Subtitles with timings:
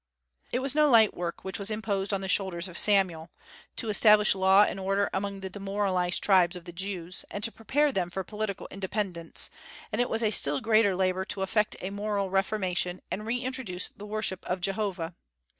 [0.51, 3.29] It was no light work which was imposed on the shoulders of Samuel,
[3.75, 7.91] to establish law and order among the demoralized tribes of the Jews, and to prepare
[7.91, 9.51] them for political independence;
[9.91, 14.07] and it was a still greater labor to effect a moral reformation and reintroduce the
[14.07, 15.13] worship of Jehovah.